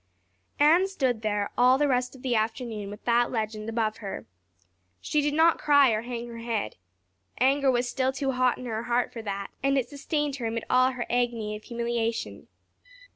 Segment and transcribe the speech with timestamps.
[0.59, 4.25] Anne stood there the rest of the afternoon with that legend above her.
[4.99, 6.75] She did not cry or hang her head.
[7.37, 10.65] Anger was still too hot in her heart for that and it sustained her amid
[10.71, 12.47] all her agony of humiliation.